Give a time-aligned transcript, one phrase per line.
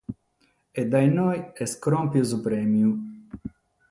[0.79, 2.89] E dae inoghe est cròmpidu su prèmiu.